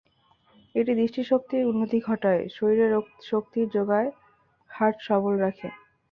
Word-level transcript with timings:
এটি 0.75 0.91
দৃষ্টিশক্তির 0.95 1.67
উন্নতি 1.67 1.97
ঘটায়, 2.07 2.43
শরীরে 2.55 2.87
শক্তি 3.29 3.59
যোগায়, 3.75 4.09
হার্ট 4.71 4.97
সবল 5.07 5.33
রাখে। 5.45 5.69